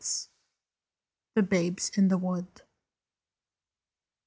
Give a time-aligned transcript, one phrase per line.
[1.35, 2.63] THE BABES IN THE WOOD.